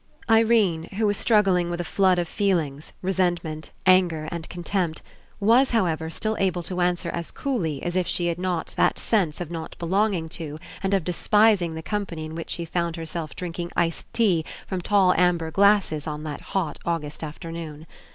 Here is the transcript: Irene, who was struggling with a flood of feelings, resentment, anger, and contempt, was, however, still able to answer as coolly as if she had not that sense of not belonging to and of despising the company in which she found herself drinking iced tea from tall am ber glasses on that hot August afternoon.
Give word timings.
Irene, 0.31 0.85
who 0.97 1.05
was 1.05 1.15
struggling 1.15 1.69
with 1.69 1.79
a 1.79 1.83
flood 1.83 2.17
of 2.17 2.27
feelings, 2.27 2.91
resentment, 3.03 3.69
anger, 3.85 4.27
and 4.31 4.49
contempt, 4.49 5.03
was, 5.39 5.69
however, 5.69 6.09
still 6.09 6.35
able 6.39 6.63
to 6.63 6.81
answer 6.81 7.09
as 7.09 7.29
coolly 7.29 7.83
as 7.83 7.95
if 7.95 8.07
she 8.07 8.25
had 8.25 8.39
not 8.39 8.73
that 8.77 8.97
sense 8.97 9.39
of 9.39 9.51
not 9.51 9.75
belonging 9.77 10.27
to 10.29 10.57
and 10.81 10.95
of 10.95 11.03
despising 11.03 11.75
the 11.75 11.83
company 11.83 12.25
in 12.25 12.33
which 12.33 12.49
she 12.49 12.65
found 12.65 12.95
herself 12.95 13.35
drinking 13.35 13.69
iced 13.75 14.11
tea 14.11 14.43
from 14.65 14.81
tall 14.81 15.13
am 15.13 15.37
ber 15.37 15.51
glasses 15.51 16.07
on 16.07 16.23
that 16.23 16.41
hot 16.41 16.79
August 16.83 17.23
afternoon. 17.23 17.85